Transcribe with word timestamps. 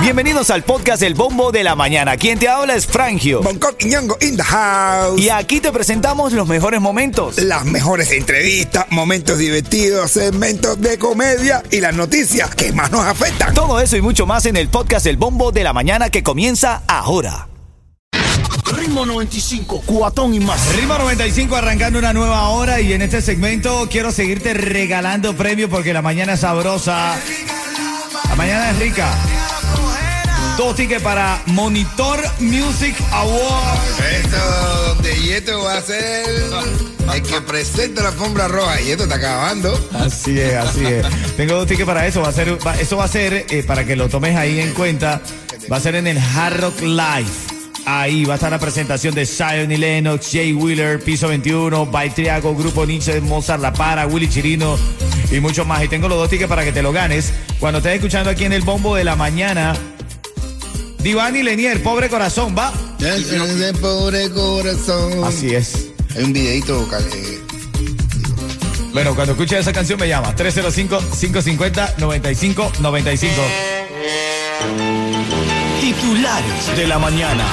Bienvenidos 0.00 0.50
al 0.50 0.62
podcast 0.62 1.02
El 1.02 1.14
Bombo 1.14 1.50
de 1.50 1.64
la 1.64 1.74
Mañana. 1.74 2.16
Quien 2.16 2.38
te 2.38 2.48
habla 2.48 2.76
es 2.76 2.86
Frangio. 2.86 3.42
Bangkok 3.42 3.74
y 3.80 3.86
Ñongo 3.86 4.16
in 4.20 4.36
the 4.36 4.42
house. 4.42 5.20
Y 5.20 5.30
aquí 5.30 5.60
te 5.60 5.72
presentamos 5.72 6.32
los 6.32 6.46
mejores 6.46 6.80
momentos. 6.80 7.38
Las 7.38 7.64
mejores 7.64 8.12
entrevistas, 8.12 8.86
momentos 8.90 9.38
divertidos, 9.38 10.12
segmentos 10.12 10.80
de 10.80 10.96
comedia 10.98 11.62
y 11.70 11.80
las 11.80 11.94
noticias 11.94 12.54
que 12.54 12.72
más 12.72 12.92
nos 12.92 13.04
afectan. 13.04 13.52
Todo 13.52 13.80
eso 13.80 13.96
y 13.96 14.00
mucho 14.00 14.26
más 14.26 14.46
en 14.46 14.56
el 14.56 14.68
podcast 14.68 15.06
El 15.06 15.16
Bombo 15.16 15.50
de 15.50 15.64
la 15.64 15.72
Mañana 15.72 16.08
que 16.08 16.22
comienza 16.22 16.82
ahora. 16.86 17.48
Ritmo 18.76 19.06
95, 19.06 19.82
cuatón 19.86 20.34
y 20.34 20.40
más. 20.40 20.74
Ritmo 20.74 20.98
95 20.98 21.56
arrancando 21.56 21.98
una 21.98 22.12
nueva 22.12 22.48
hora 22.48 22.80
y 22.80 22.92
en 22.92 23.02
este 23.02 23.22
segmento 23.22 23.88
quiero 23.90 24.12
seguirte 24.12 24.54
regalando 24.54 25.36
premios 25.36 25.70
porque 25.70 25.92
la 25.92 26.02
mañana 26.02 26.34
es 26.34 26.40
sabrosa. 26.40 27.16
Mañana 28.36 28.70
es 28.70 28.78
rica. 28.78 29.08
Dos 30.56 30.74
tickets 30.76 31.02
para 31.02 31.42
Monitor 31.46 32.22
Music 32.40 32.94
Award. 33.12 33.78
Esto, 34.10 34.36
donde 34.94 35.14
Yeto 35.20 35.62
va 35.64 35.76
a 35.78 35.82
ser 35.82 36.24
el 37.14 37.22
que 37.22 37.40
presenta 37.42 38.02
la 38.02 38.08
alfombra 38.08 38.48
roja. 38.48 38.80
Y 38.80 38.90
esto 38.90 39.04
está 39.04 39.16
acabando. 39.16 39.78
Así 39.94 40.38
es, 40.40 40.54
así 40.54 40.84
es. 40.86 41.06
Tengo 41.36 41.54
dos 41.54 41.66
tickets 41.66 41.86
para 41.86 42.06
eso. 42.06 42.22
Va 42.22 42.28
a 42.28 42.32
ser, 42.32 42.58
va- 42.66 42.78
eso 42.80 42.96
va 42.96 43.04
a 43.04 43.08
ser, 43.08 43.46
eh, 43.50 43.62
para 43.66 43.84
que 43.84 43.96
lo 43.96 44.08
tomes 44.08 44.34
ahí 44.36 44.60
en 44.60 44.72
cuenta, 44.72 45.20
va 45.70 45.76
a 45.76 45.80
ser 45.80 45.94
en 45.96 46.06
el 46.06 46.18
Hard 46.18 46.60
Rock 46.60 46.80
Live. 46.80 47.30
Ahí 47.88 48.24
va 48.24 48.34
a 48.34 48.36
estar 48.36 48.50
la 48.50 48.58
presentación 48.58 49.14
de 49.14 49.24
Zion 49.26 49.70
y 49.70 49.76
Lennox, 49.76 50.30
Jay 50.32 50.52
Wheeler, 50.52 50.98
Piso 51.00 51.28
21, 51.28 51.86
Baitriago, 51.86 52.54
Grupo 52.56 52.84
Nietzsche, 52.84 53.20
Mozart 53.20 53.60
La 53.62 53.72
Para, 53.72 54.06
Willy 54.08 54.28
Chirino 54.28 54.76
y 55.30 55.40
muchos 55.40 55.66
más. 55.66 55.82
Y 55.84 55.88
tengo 55.88 56.08
los 56.08 56.18
dos 56.18 56.28
tickets 56.30 56.48
para 56.48 56.64
que 56.64 56.72
te 56.72 56.82
lo 56.82 56.92
ganes. 56.92 57.32
Cuando 57.60 57.78
estés 57.78 57.94
escuchando 57.94 58.30
aquí 58.30 58.44
en 58.44 58.52
el 58.52 58.62
bombo 58.62 58.94
de 58.96 59.04
la 59.04 59.16
mañana, 59.16 59.74
Divani 60.98 61.42
Lenier, 61.42 61.82
pobre 61.82 62.08
corazón, 62.08 62.54
va. 62.56 62.72
Ese 62.98 63.72
pobre 63.74 64.30
corazón. 64.30 65.24
Así 65.24 65.54
es. 65.54 65.88
Hay 66.16 66.24
un 66.24 66.32
videito. 66.32 66.88
eh, 67.14 67.38
Bueno, 68.92 69.14
cuando 69.14 69.32
escuches 69.34 69.60
esa 69.60 69.72
canción 69.72 70.00
me 70.00 70.08
llama. 70.08 70.34
305-550-9595. 70.36 73.30
Titulares 75.80 76.76
de 76.76 76.86
la 76.86 76.98
mañana. 76.98 77.44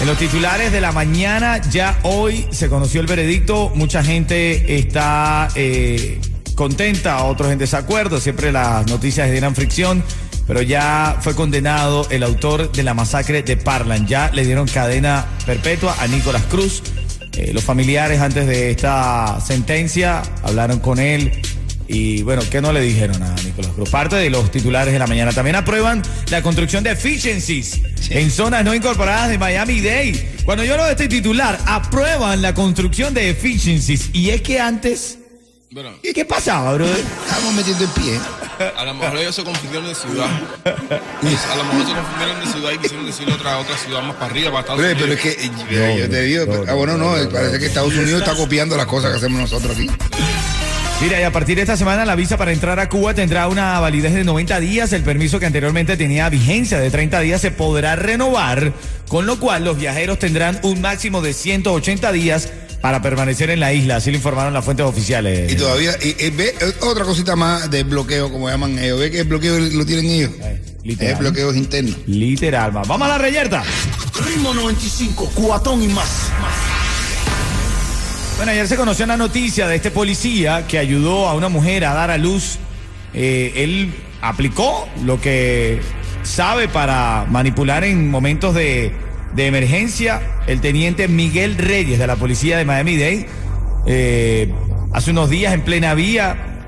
En 0.00 0.06
los 0.06 0.16
titulares 0.18 0.72
de 0.72 0.80
la 0.80 0.92
mañana, 0.92 1.60
ya 1.70 1.98
hoy 2.02 2.46
se 2.50 2.68
conoció 2.68 3.00
el 3.00 3.06
veredicto. 3.06 3.70
Mucha 3.74 4.02
gente 4.02 4.78
está 4.78 5.48
eh, 5.54 6.20
contenta, 6.54 7.24
otros 7.24 7.50
en 7.50 7.58
desacuerdo. 7.58 8.20
Siempre 8.20 8.52
las 8.52 8.86
noticias 8.86 9.26
generan 9.26 9.54
fricción. 9.54 10.02
Pero 10.46 10.60
ya 10.60 11.18
fue 11.20 11.34
condenado 11.34 12.06
el 12.10 12.22
autor 12.22 12.72
de 12.72 12.82
la 12.82 12.94
masacre 12.94 13.42
de 13.42 13.56
Parlan. 13.56 14.06
Ya 14.06 14.30
le 14.32 14.44
dieron 14.44 14.66
cadena 14.66 15.26
perpetua 15.46 15.96
a 16.00 16.06
Nicolás 16.08 16.42
Cruz. 16.50 16.82
Eh, 17.34 17.52
los 17.54 17.64
familiares 17.64 18.20
antes 18.20 18.46
de 18.46 18.70
esta 18.70 19.40
sentencia 19.40 20.22
hablaron 20.42 20.80
con 20.80 20.98
él. 20.98 21.40
Y 21.88 22.22
bueno, 22.22 22.42
¿qué 22.50 22.60
no 22.60 22.72
le 22.72 22.80
dijeron 22.80 23.22
a 23.22 23.34
Nicolás 23.44 23.72
Cruz? 23.72 23.88
Parte 23.90 24.16
de 24.16 24.30
los 24.30 24.50
titulares 24.50 24.92
de 24.92 24.98
la 24.98 25.06
mañana. 25.06 25.32
También 25.32 25.56
aprueban 25.56 26.02
la 26.30 26.42
construcción 26.42 26.82
de 26.82 26.90
efficiencies 26.90 27.80
en 28.10 28.30
zonas 28.30 28.64
no 28.64 28.74
incorporadas 28.74 29.28
de 29.28 29.38
Miami-Dade. 29.38 30.40
Cuando 30.44 30.64
yo 30.64 30.76
lo 30.76 30.84
de 30.84 30.92
este 30.92 31.08
titular, 31.08 31.58
aprueban 31.66 32.42
la 32.42 32.52
construcción 32.52 33.14
de 33.14 33.30
efficiencies. 33.30 34.10
Y 34.12 34.30
es 34.30 34.42
que 34.42 34.58
antes... 34.58 35.18
Bueno, 35.72 35.88
¿Y 36.02 36.12
qué 36.12 36.26
pasaba, 36.26 36.74
brother? 36.74 37.02
Estamos 37.26 37.54
metiendo 37.54 37.84
el 37.84 37.90
pie. 37.92 38.20
a 38.76 38.84
lo 38.84 38.92
mejor 38.92 39.16
ellos 39.16 39.34
se 39.34 39.42
confundieron 39.42 39.88
de 39.88 39.94
ciudad. 39.94 40.26
A 40.66 41.56
lo 41.56 41.64
mejor 41.64 41.86
se 41.86 41.94
confundieron 41.94 42.40
de 42.40 42.46
ciudad 42.46 42.72
y 42.72 42.78
quisieron 42.78 43.06
decir 43.06 43.30
otra, 43.30 43.56
otra 43.56 43.78
ciudad 43.78 44.02
más 44.02 44.16
para 44.16 44.26
arriba, 44.26 44.50
para 44.50 44.60
Estados 44.60 44.80
Unidos. 44.80 44.98
pero 45.00 45.12
es 45.14 45.20
que 45.20 45.30
eh, 45.30 45.98
yo 45.98 46.10
te 46.10 46.22
digo, 46.24 46.44
no, 46.44 46.70
ah, 46.70 46.74
bueno, 46.74 46.98
no, 46.98 47.16
no, 47.16 47.24
no, 47.24 47.30
parece 47.30 47.54
no. 47.54 47.58
que 47.58 47.66
Estados 47.66 47.94
Unidos 47.94 48.20
está 48.20 48.36
copiando 48.36 48.76
las 48.76 48.84
cosas 48.84 49.12
que 49.12 49.16
hacemos 49.16 49.40
nosotros 49.40 49.74
aquí. 49.74 49.88
Mira, 51.00 51.20
y 51.20 51.24
a 51.24 51.32
partir 51.32 51.56
de 51.56 51.62
esta 51.62 51.78
semana 51.78 52.04
la 52.04 52.16
visa 52.16 52.36
para 52.36 52.52
entrar 52.52 52.78
a 52.78 52.90
Cuba 52.90 53.14
tendrá 53.14 53.48
una 53.48 53.80
validez 53.80 54.12
de 54.12 54.24
90 54.24 54.60
días. 54.60 54.92
El 54.92 55.02
permiso 55.02 55.40
que 55.40 55.46
anteriormente 55.46 55.96
tenía 55.96 56.28
vigencia 56.28 56.78
de 56.78 56.90
30 56.90 57.18
días 57.20 57.40
se 57.40 57.50
podrá 57.50 57.96
renovar, 57.96 58.74
con 59.08 59.24
lo 59.24 59.40
cual 59.40 59.64
los 59.64 59.78
viajeros 59.78 60.18
tendrán 60.18 60.60
un 60.62 60.82
máximo 60.82 61.22
de 61.22 61.32
180 61.32 62.12
días 62.12 62.52
para 62.82 63.00
permanecer 63.00 63.48
en 63.48 63.60
la 63.60 63.72
isla. 63.72 63.96
Así 63.96 64.10
lo 64.10 64.16
informaron 64.16 64.52
las 64.52 64.64
fuentes 64.64 64.84
oficiales. 64.84 65.50
Y 65.50 65.56
todavía, 65.56 65.96
y, 66.02 66.26
y 66.26 66.30
ve 66.30 66.54
eh, 66.60 66.72
otra 66.80 67.04
cosita 67.04 67.36
más 67.36 67.70
de 67.70 67.84
bloqueo, 67.84 68.30
como 68.30 68.50
llaman 68.50 68.78
ellos. 68.78 68.98
Ve 68.98 69.10
que 69.10 69.20
el 69.20 69.28
bloqueo 69.28 69.58
lo 69.58 69.86
tienen 69.86 70.06
ellos. 70.06 70.32
literal. 70.82 71.12
Es 71.12 71.18
bloqueos 71.20 71.56
internos. 71.56 71.96
Literal. 72.06 72.72
Vamos 72.72 73.02
a 73.02 73.08
la 73.08 73.18
reyerta. 73.18 73.62
Ritmo 74.26 74.52
95, 74.52 75.30
cuatón 75.34 75.82
y 75.82 75.88
más. 75.88 76.30
Bueno, 78.36 78.50
ayer 78.50 78.66
se 78.66 78.76
conoció 78.76 79.04
una 79.04 79.16
noticia 79.16 79.68
de 79.68 79.76
este 79.76 79.92
policía 79.92 80.66
que 80.66 80.78
ayudó 80.78 81.28
a 81.28 81.34
una 81.34 81.48
mujer 81.48 81.84
a 81.84 81.94
dar 81.94 82.10
a 82.10 82.18
luz. 82.18 82.58
Eh, 83.14 83.52
él 83.56 83.94
aplicó 84.20 84.88
lo 85.04 85.20
que 85.20 85.80
sabe 86.24 86.66
para 86.66 87.26
manipular 87.30 87.84
en 87.84 88.10
momentos 88.10 88.54
de, 88.54 88.92
de 89.34 89.46
emergencia. 89.46 90.20
El 90.46 90.60
teniente 90.60 91.08
Miguel 91.08 91.56
Reyes 91.56 91.98
de 91.98 92.06
la 92.06 92.16
policía 92.16 92.58
de 92.58 92.64
Miami-Dade, 92.64 93.28
eh, 93.86 94.52
hace 94.92 95.10
unos 95.10 95.30
días 95.30 95.54
en 95.54 95.62
plena 95.62 95.94
vía, 95.94 96.66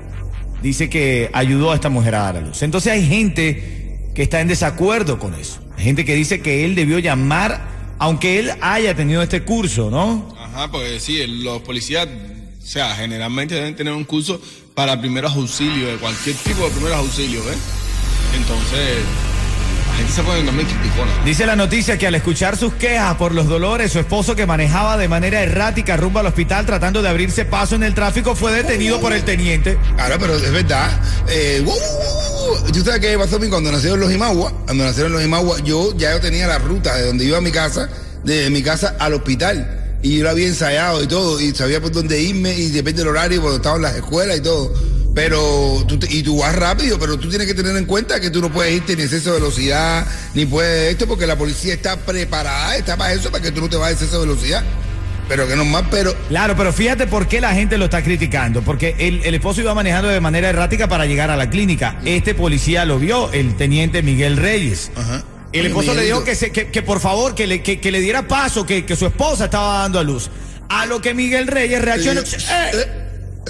dice 0.61 0.89
que 0.89 1.29
ayudó 1.33 1.71
a 1.71 1.75
esta 1.75 1.89
mujer 1.89 2.15
a 2.15 2.19
dar 2.23 2.37
a 2.37 2.41
luz. 2.41 2.63
Entonces 2.63 2.91
hay 2.91 3.05
gente 3.07 4.09
que 4.13 4.23
está 4.23 4.41
en 4.41 4.47
desacuerdo 4.47 5.19
con 5.19 5.33
eso. 5.35 5.59
Hay 5.77 5.83
gente 5.83 6.05
que 6.05 6.15
dice 6.15 6.41
que 6.41 6.65
él 6.65 6.73
debió 6.75 6.99
llamar, 6.99 7.95
aunque 7.99 8.39
él 8.39 8.51
haya 8.61 8.95
tenido 8.95 9.21
este 9.21 9.43
curso, 9.43 9.91
¿no? 9.91 10.35
Ajá, 10.39 10.71
porque 10.71 10.99
sí, 10.99 11.25
los 11.27 11.61
policías, 11.61 12.07
o 12.07 12.65
sea, 12.65 12.95
generalmente 12.95 13.55
deben 13.55 13.75
tener 13.75 13.93
un 13.93 14.05
curso 14.05 14.41
para 14.73 14.99
primeros 14.99 15.33
auxilios, 15.35 15.91
de 15.91 15.97
cualquier 15.97 16.35
tipo 16.37 16.63
de 16.63 16.71
primeros 16.71 16.97
auxilios, 16.97 17.45
¿ves? 17.45 17.57
Entonces, 18.35 19.03
gente 19.95 20.11
se 20.11 20.23
pone 20.23 20.43
también 20.43 20.67
criticona. 20.67 21.11
Dice 21.23 21.45
la 21.45 21.55
noticia 21.55 21.97
que 21.97 22.07
al 22.07 22.15
escuchar 22.15 22.57
sus 22.57 22.73
quejas 22.73 23.15
por 23.15 23.33
los 23.33 23.47
dolores, 23.47 23.91
su 23.91 23.99
esposo 23.99 24.35
que 24.35 24.45
manejaba 24.45 24.97
de 24.97 25.07
manera 25.07 25.41
errática 25.41 25.97
rumbo 25.97 26.19
al 26.19 26.27
hospital 26.27 26.65
tratando 26.65 27.01
de 27.01 27.09
abrirse 27.09 27.45
paso 27.45 27.75
en 27.75 27.83
el 27.83 27.93
tráfico 27.93 28.35
fue 28.35 28.51
detenido 28.51 28.99
por 28.99 29.13
el 29.13 29.23
teniente. 29.23 29.77
Claro, 29.95 30.17
pero 30.19 30.35
es 30.35 30.51
verdad. 30.51 30.89
Eh, 31.29 31.61
¡wow, 31.65 31.73
wow, 31.75 32.61
wow! 32.61 32.71
¿Tú 32.71 32.81
sabes 32.81 32.99
qué 32.99 33.17
pasó 33.17 33.37
a 33.37 33.39
mí 33.39 33.47
cuando 33.47 33.71
nacieron 33.71 33.99
los 33.99 34.11
Imagua? 34.11 34.51
Cuando 34.65 34.83
nacieron 34.83 35.13
los 35.13 35.23
Imagua, 35.23 35.59
yo 35.63 35.95
ya 35.97 36.11
yo 36.11 36.19
tenía 36.19 36.47
la 36.47 36.59
ruta 36.59 36.95
de 36.95 37.07
donde 37.07 37.25
iba 37.25 37.37
a 37.37 37.41
mi 37.41 37.51
casa, 37.51 37.89
de 38.23 38.49
mi 38.49 38.61
casa 38.61 38.95
al 38.99 39.13
hospital. 39.13 39.81
Y 40.01 40.17
yo 40.17 40.23
lo 40.23 40.29
había 40.29 40.47
ensayado 40.47 41.01
y 41.01 41.07
todo, 41.07 41.39
y 41.39 41.55
sabía 41.55 41.81
por 41.81 41.91
dónde 41.91 42.21
irme, 42.21 42.53
y 42.53 42.69
depende 42.69 43.01
del 43.01 43.07
horario, 43.07 43.41
cuando 43.41 43.57
estaba 43.57 43.77
en 43.77 43.81
las 43.81 43.95
escuelas 43.95 44.37
y 44.37 44.41
todo. 44.41 44.71
Pero 45.15 45.83
tú, 45.87 45.97
te- 45.97 46.13
y 46.13 46.21
tú 46.21 46.39
vas 46.39 46.53
rápido, 46.53 46.99
pero 46.99 47.17
tú 47.17 47.29
tienes 47.29 47.47
que 47.47 47.53
tener 47.53 47.75
en 47.77 47.85
cuenta 47.85 48.19
que 48.19 48.29
tú 48.29 48.41
no 48.41 48.51
puedes 48.51 48.73
irte 48.75 48.95
ni 48.97 49.03
exceso 49.03 49.33
de 49.33 49.39
velocidad, 49.39 50.05
ni 50.33 50.45
puedes 50.45 50.91
esto, 50.91 51.07
porque 51.07 51.25
la 51.25 51.37
policía 51.37 51.73
está 51.73 51.95
preparada, 51.97 52.75
está 52.75 52.97
para 52.97 53.13
eso, 53.13 53.31
para 53.31 53.41
que 53.41 53.51
tú 53.51 53.61
no 53.61 53.69
te 53.69 53.77
vayas 53.77 54.01
a 54.01 54.03
exceso 54.03 54.21
de 54.21 54.27
velocidad. 54.27 54.63
Pero 55.29 55.47
que 55.47 55.55
no 55.55 55.65
más, 55.65 55.85
pero 55.89 56.13
Claro, 56.27 56.55
pero 56.55 56.71
fíjate 56.71 57.07
por 57.07 57.27
qué 57.27 57.41
la 57.41 57.53
gente 57.53 57.77
lo 57.79 57.85
está 57.85 58.03
criticando. 58.03 58.61
Porque 58.61 58.95
el, 58.99 59.23
el 59.23 59.33
esposo 59.33 59.61
iba 59.61 59.73
manejando 59.73 60.09
de 60.09 60.19
manera 60.19 60.49
errática 60.49 60.87
para 60.87 61.05
llegar 61.07 61.31
a 61.31 61.37
la 61.37 61.49
clínica. 61.49 61.99
Este 62.05 62.35
policía 62.35 62.85
lo 62.85 62.99
vio, 62.99 63.31
el 63.31 63.55
teniente 63.55 64.03
Miguel 64.03 64.37
Reyes. 64.37 64.91
Ajá. 64.95 65.23
El 65.51 65.65
esposo 65.67 65.93
le 65.95 66.03
dijo 66.03 66.23
que, 66.25 66.35
se- 66.35 66.51
que, 66.51 66.67
que 66.67 66.81
por 66.83 66.99
favor, 66.99 67.33
que 67.33 67.47
le, 67.47 67.63
que, 67.63 67.79
que 67.79 67.91
le 67.91 68.01
diera 68.01 68.27
paso, 68.27 68.65
que, 68.67 68.85
que 68.85 68.95
su 68.97 69.05
esposa 69.07 69.45
estaba 69.45 69.79
dando 69.79 69.97
a 69.97 70.03
luz. 70.03 70.29
A 70.69 70.85
lo 70.85 71.01
que 71.01 71.13
Miguel 71.15 71.47
Reyes 71.47 71.81
reaccionó. 71.81 72.19
Eh, 72.21 73.04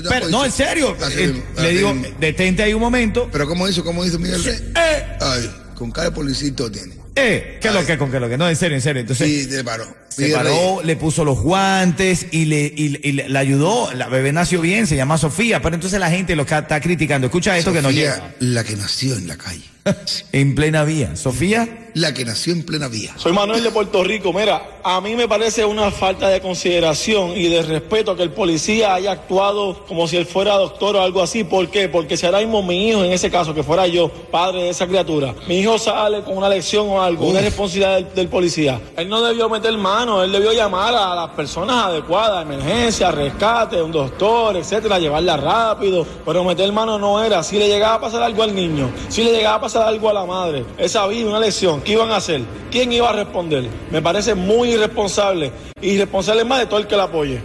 Pero, 0.10 0.30
no, 0.30 0.44
en 0.46 0.52
serio. 0.52 0.96
Así 1.02 1.22
Eh, 1.24 1.44
le 1.62 1.70
digo, 1.72 1.96
detente 2.20 2.64
ahí 2.64 2.74
un 2.74 2.82
momento. 2.82 3.30
Pero 3.32 3.48
¿cómo 3.48 3.68
hizo? 3.68 3.84
¿Cómo 3.84 4.04
hizo 4.06 4.20
Miguel 4.20 4.44
Rey? 4.44 4.56
Eh, 4.76 5.04
Ay, 5.22 5.52
con 5.76 5.92
cara 5.92 6.10
de 6.10 6.16
policito 6.16 6.70
tiene. 6.72 6.94
eh, 7.16 7.58
¿qué 7.62 7.68
es 7.70 7.74
lo 7.74 7.86
que, 7.86 7.98
con 7.98 8.10
qué 8.12 8.18
es 8.18 8.22
lo 8.22 8.30
que? 8.30 8.38
No, 8.38 8.50
en 8.50 8.56
serio, 8.56 8.76
en 8.76 8.82
serio. 8.82 9.02
Entonces, 9.02 9.28
Sí, 9.28 9.48
te 9.48 9.64
paró. 9.64 9.86
se 10.10 10.30
paró, 10.30 10.82
le 10.84 10.96
puso 10.98 11.24
los 11.24 11.40
guantes 11.42 12.28
y 12.32 12.46
le, 12.46 12.62
y, 12.76 13.00
y 13.04 13.12
le, 13.14 13.30
le 13.30 13.40
ayudó. 13.40 13.94
La 13.94 14.08
bebé 14.10 14.32
nació 14.34 14.60
bien, 14.62 14.86
se 14.88 14.96
llama 14.98 15.18
Sofía, 15.18 15.62
pero 15.62 15.76
entonces 15.76 16.00
la 16.00 16.10
gente 16.10 16.36
lo 16.36 16.44
está 16.44 16.80
criticando. 16.82 17.28
Escucha 17.28 17.58
esto 17.58 17.72
que 17.72 17.82
Sofía, 17.82 18.16
llega. 18.16 18.36
la 18.40 18.64
que 18.64 18.76
nació 18.76 19.16
en 19.16 19.28
la 19.28 19.38
calle. 19.38 19.64
En 20.32 20.56
plena 20.56 20.84
vía. 20.84 21.16
Sofía, 21.16 21.90
La 21.94 22.14
que 22.14 22.26
nació 22.26 22.52
en 22.52 22.66
plena 22.66 22.88
vía. 22.90 23.14
Soy 23.18 23.32
Manuel 23.32 23.64
de 23.64 23.72
Puerto 23.72 24.04
Rico. 24.04 24.34
Mira, 24.34 24.80
a 24.84 25.00
mí 25.00 25.16
me 25.16 25.30
parece 25.30 25.64
una 25.64 25.92
falta 25.92 26.28
de 26.28 26.42
consideración 26.42 27.32
y 27.32 27.48
de 27.48 27.62
respeto 27.62 28.18
que 28.18 28.24
el 28.24 28.32
policía 28.32 28.96
haya 28.96 29.14
actuado 29.14 29.86
como 29.86 30.06
si 30.08 30.18
él 30.18 30.26
fuera 30.26 30.56
doctor 30.56 30.98
o 30.98 31.02
algo 31.02 31.22
así. 31.22 31.46
¿Por 31.46 31.70
qué? 31.70 31.88
Porque 31.88 32.18
si 32.18 32.26
ahora 32.26 32.40
mismo 32.40 32.62
mi 32.64 32.90
hijo, 32.90 33.04
en 33.04 33.14
ese 33.14 33.32
caso, 33.32 33.54
que 33.54 33.64
fuera 33.64 33.88
yo, 33.88 34.10
padre 34.10 34.64
de 34.64 34.70
esa 34.72 34.88
criatura, 34.88 35.34
mi 35.48 35.60
hijo 35.60 35.78
sale 35.78 36.22
con 36.22 36.36
una 36.38 36.50
lección 36.50 36.90
o 36.90 37.02
algo, 37.02 37.28
una 37.28 37.40
responsabilidad 37.40 37.96
del, 37.96 38.14
del 38.14 38.28
policía. 38.28 38.82
Él 38.98 39.08
no 39.08 39.22
debió 39.22 39.48
meter 39.48 39.78
mano, 39.78 40.22
él 40.22 40.34
debió 40.34 40.52
llamar 40.52 40.94
a 40.94 41.16
las 41.16 41.30
personas 41.30 41.86
adecuadas, 41.86 42.44
emergencia, 42.44 43.10
rescate, 43.12 43.82
un 43.82 43.94
doctor, 43.94 44.58
etcétera, 44.58 45.00
llevarla 45.00 45.38
rápido. 45.38 46.06
Pero 46.26 46.44
meter 46.44 46.70
mano 46.74 47.00
no 47.00 47.24
era. 47.24 47.42
Si 47.42 47.58
le 47.58 47.70
llegaba 47.70 47.96
a 47.96 48.02
pasar 48.02 48.22
algo 48.24 48.44
al 48.44 48.54
niño, 48.54 48.90
si 49.08 49.24
le 49.24 49.32
llegaba 49.32 49.56
a 49.56 49.62
pasar 49.62 49.75
algo 49.84 50.10
a 50.10 50.14
la 50.14 50.26
madre, 50.26 50.66
esa 50.78 51.08
vida, 51.08 51.28
una 51.28 51.40
lesión, 51.40 51.82
¿qué 51.82 51.94
iban 51.94 52.12
a 52.12 52.18
hacer? 52.18 52.42
¿Quién 52.72 52.92
iba 52.92 53.10
a 53.10 53.14
responder? 53.14 53.68
Me 53.92 54.02
parece 54.02 54.36
muy 54.36 54.72
irresponsable. 54.74 55.52
Irresponsable 55.82 56.44
más 56.44 56.60
de 56.60 56.66
todo 56.68 56.80
el 56.80 56.88
que 56.88 56.96
la 56.96 57.04
apoye. 57.04 57.42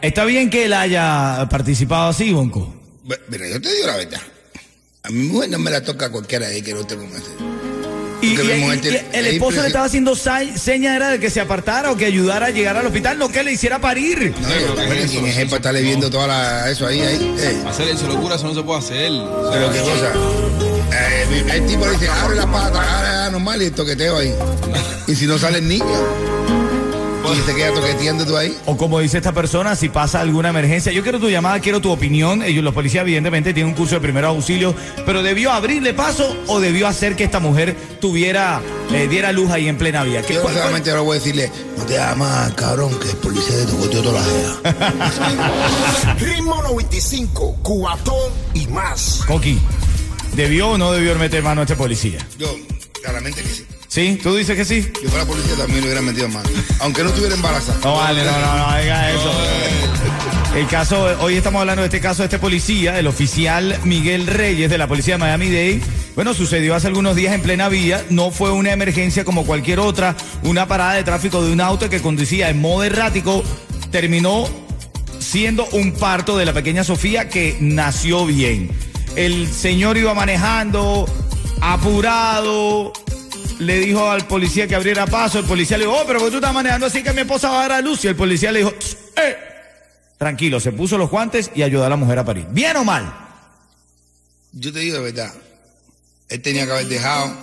Está 0.00 0.24
bien 0.24 0.50
que 0.50 0.64
él 0.64 0.72
haya 0.72 1.46
participado 1.48 2.10
así, 2.10 2.32
Bonco. 2.32 2.74
Mira, 3.28 3.48
yo 3.48 3.60
te 3.60 3.72
digo 3.72 3.86
la 3.86 3.96
verdad. 3.96 4.20
A 5.04 5.10
mi 5.10 5.24
mujer 5.24 5.50
no 5.50 5.58
me 5.58 5.70
la 5.70 5.82
toca 5.82 6.10
cualquiera 6.10 6.48
de 6.48 6.62
que 6.62 6.74
no 6.74 6.84
te 6.86 6.96
ponga 6.96 7.18
así. 7.18 7.51
Y, 8.22 8.26
y- 8.28 8.30
y- 8.30 8.34
y 8.34 9.16
el 9.18 9.26
es 9.26 9.32
esposo 9.34 9.60
le 9.60 9.66
estaba 9.66 9.84
haciendo 9.86 10.14
sa- 10.16 10.40
seña 10.56 10.94
era 10.96 11.10
de 11.10 11.18
que 11.20 11.28
se 11.28 11.40
apartara 11.40 11.90
o 11.90 11.96
que 11.96 12.06
ayudara 12.06 12.46
a 12.46 12.50
llegar 12.50 12.76
al 12.76 12.86
hospital, 12.86 13.18
no 13.18 13.28
que 13.28 13.42
le 13.42 13.52
hiciera 13.52 13.80
parir. 13.80 14.32
No, 14.40 14.48
Sí, 14.48 14.54
yo, 14.60 14.74
pero 14.74 14.86
bueno, 14.86 15.02
eso, 15.02 15.12
¿quién 15.12 15.26
es 15.26 15.34
para 15.46 15.56
estarle 15.56 15.82
viendo 15.82 16.08
toda 16.10 16.26
la, 16.28 16.70
eso 16.70 16.86
ahí, 16.86 17.00
ahí? 17.00 17.34
Eh, 17.38 17.62
Hacer 17.68 17.88
eso, 17.88 18.06
locura, 18.06 18.36
eso 18.36 18.46
no 18.46 18.54
se 18.54 18.62
puede 18.62 18.78
hacer. 18.78 19.10
O 19.10 19.52
sea, 19.52 19.60
pero 19.60 19.72
qué 19.72 19.80
cosa. 19.80 20.12
Eh, 20.94 21.44
el 21.54 21.66
tipo 21.66 21.84
le 21.86 21.92
dice, 21.92 22.08
abre 22.08 22.36
la 22.36 22.46
pata, 22.50 22.98
abre 23.24 23.32
normal 23.32 23.60
y 23.62 23.64
el 23.66 23.72
toqueteo 23.72 24.16
ahí. 24.18 24.32
Y 25.08 25.14
si 25.16 25.26
no 25.26 25.36
sale 25.38 25.58
el 25.58 25.66
niño, 25.68 25.84
y 27.34 27.40
se 27.42 27.54
queda 27.54 27.72
toqueteando 27.72 28.24
tú 28.26 28.36
ahí. 28.36 28.56
O 28.66 28.76
como 28.76 29.00
dice 29.00 29.18
esta 29.18 29.32
persona, 29.32 29.74
si 29.76 29.88
pasa 29.88 30.20
alguna 30.20 30.50
emergencia. 30.50 30.92
Yo 30.92 31.02
quiero 31.02 31.18
tu 31.20 31.28
llamada, 31.28 31.60
quiero 31.60 31.80
tu 31.80 31.90
opinión. 31.90 32.42
Ellos, 32.42 32.62
los 32.64 32.74
policías, 32.74 33.02
evidentemente, 33.02 33.52
tienen 33.54 33.70
un 33.72 33.76
curso 33.76 33.94
de 33.96 34.00
primeros 34.00 34.28
auxilios, 34.30 34.74
pero 35.06 35.22
¿debió 35.22 35.52
abrirle 35.52 35.94
paso 35.94 36.36
o 36.46 36.60
debió 36.60 36.86
hacer 36.88 37.16
que 37.16 37.24
esta 37.24 37.40
mujer 37.40 37.76
tuviera, 38.00 38.60
eh, 38.92 39.06
diera 39.08 39.32
luz 39.32 39.50
ahí 39.50 39.68
en 39.68 39.76
plena 39.78 40.02
vía? 40.04 40.22
¿Qué- 40.22 40.34
Yo 40.34 40.42
cuál- 40.42 40.54
solamente 40.54 40.90
ahora 40.90 41.02
voy 41.02 41.16
a 41.16 41.18
decirle, 41.20 41.50
no 41.76 41.84
te 41.84 41.98
más, 42.16 42.52
cabrón, 42.54 42.98
que 43.00 43.10
el 43.10 43.16
policía 43.16 43.56
te 43.56 43.64
toqueteó 43.66 44.02
toda 44.02 44.20
la 44.20 44.26
jea. 44.26 46.16
Ritmo 46.18 46.62
95, 46.62 47.56
Cubatón 47.62 48.32
y 48.54 48.66
más. 48.66 49.20
Coqui, 49.26 49.58
¿debió 50.34 50.70
o 50.70 50.78
no 50.78 50.92
debió 50.92 51.14
meter 51.16 51.42
mano 51.42 51.60
a 51.60 51.64
este 51.64 51.76
policía? 51.76 52.18
Yo, 52.38 52.48
claramente 53.02 53.42
que 53.42 53.48
sí. 53.48 53.66
¿Sí? 53.92 54.18
¿Tú 54.22 54.34
dices 54.34 54.56
que 54.56 54.64
sí? 54.64 54.90
Yo 55.02 55.10
fuera 55.10 55.26
policía 55.26 55.54
también 55.54 55.80
lo 55.80 55.84
hubiera 55.84 56.00
metido 56.00 56.26
mano. 56.30 56.48
Aunque 56.80 57.02
no 57.02 57.10
estuviera 57.10 57.34
embarazada. 57.34 57.78
No 57.84 57.96
vale, 57.96 58.24
no, 58.24 58.32
no, 58.40 58.56
no, 58.70 58.78
diga 58.80 59.10
eso. 59.10 59.30
El 60.56 60.66
caso, 60.66 61.08
hoy 61.20 61.34
estamos 61.34 61.60
hablando 61.60 61.82
de 61.82 61.88
este 61.88 62.00
caso 62.00 62.22
de 62.22 62.28
este 62.28 62.38
policía, 62.38 62.98
el 62.98 63.06
oficial 63.06 63.78
Miguel 63.84 64.26
Reyes 64.28 64.70
de 64.70 64.78
la 64.78 64.88
policía 64.88 65.16
de 65.16 65.18
Miami-Dade. 65.18 65.82
Bueno, 66.14 66.32
sucedió 66.32 66.74
hace 66.74 66.86
algunos 66.86 67.16
días 67.16 67.34
en 67.34 67.42
plena 67.42 67.68
vía, 67.68 68.02
no 68.08 68.30
fue 68.30 68.50
una 68.50 68.72
emergencia 68.72 69.26
como 69.26 69.44
cualquier 69.44 69.78
otra, 69.78 70.16
una 70.42 70.66
parada 70.66 70.94
de 70.94 71.04
tráfico 71.04 71.44
de 71.44 71.52
un 71.52 71.60
auto 71.60 71.90
que 71.90 72.00
conducía 72.00 72.48
en 72.48 72.62
modo 72.62 72.84
errático, 72.84 73.44
terminó 73.90 74.48
siendo 75.18 75.66
un 75.72 75.92
parto 75.92 76.38
de 76.38 76.46
la 76.46 76.54
pequeña 76.54 76.82
Sofía 76.82 77.28
que 77.28 77.58
nació 77.60 78.24
bien. 78.24 78.70
El 79.16 79.52
señor 79.52 79.98
iba 79.98 80.14
manejando, 80.14 81.04
apurado, 81.60 82.94
le 83.62 83.78
dijo 83.78 84.10
al 84.10 84.26
policía 84.26 84.66
que 84.66 84.74
abriera 84.74 85.06
paso, 85.06 85.38
el 85.38 85.44
policía 85.44 85.78
le 85.78 85.84
dijo, 85.84 85.96
oh, 85.96 86.04
pero 86.06 86.18
¿por 86.18 86.28
qué 86.28 86.32
tú 86.32 86.36
estás 86.38 86.52
manejando 86.52 86.86
así 86.86 87.02
que 87.02 87.12
mi 87.12 87.20
esposa 87.20 87.50
va 87.50 87.58
a 87.58 87.68
dar 87.68 87.72
a 87.72 87.80
luz? 87.80 88.04
Y 88.04 88.08
el 88.08 88.16
policía 88.16 88.52
le 88.52 88.60
dijo, 88.60 88.72
eh, 89.16 89.36
tranquilo, 90.18 90.60
se 90.60 90.72
puso 90.72 90.98
los 90.98 91.10
guantes 91.10 91.50
y 91.54 91.62
ayudó 91.62 91.84
a 91.84 91.88
la 91.88 91.96
mujer 91.96 92.18
a 92.18 92.24
parir. 92.24 92.46
¿Bien 92.50 92.76
o 92.76 92.84
mal? 92.84 93.12
Yo 94.52 94.72
te 94.72 94.80
digo 94.80 94.96
de 94.96 95.12
verdad. 95.12 95.32
Él 96.28 96.42
tenía 96.42 96.66
que 96.66 96.72
haber 96.72 96.86
dejado 96.86 97.36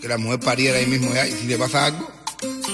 que 0.00 0.08
la 0.08 0.18
mujer 0.18 0.40
pariera 0.40 0.78
ahí 0.78 0.86
mismo. 0.86 1.10
Y 1.10 1.32
si 1.32 1.46
le 1.46 1.58
pasa 1.58 1.86
algo, 1.86 2.10